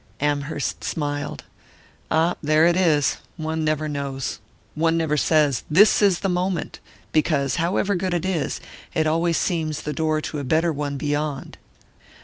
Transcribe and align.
Amherst 0.19 0.83
smiled. 0.83 1.43
"Ah, 2.09 2.35
there 2.41 2.65
it 2.65 2.75
is 2.75 3.17
one 3.37 3.63
never 3.63 3.87
knows 3.87 4.39
one 4.73 4.97
never 4.97 5.15
says, 5.15 5.63
This 5.69 6.01
is 6.01 6.21
the 6.21 6.27
moment! 6.27 6.79
because, 7.11 7.57
however 7.57 7.93
good 7.93 8.15
it 8.15 8.25
is, 8.25 8.59
it 8.95 9.05
always 9.05 9.37
seems 9.37 9.81
the 9.83 9.93
door 9.93 10.19
to 10.19 10.39
a 10.39 10.43
better 10.43 10.73
one 10.73 10.97
beyond. 10.97 11.59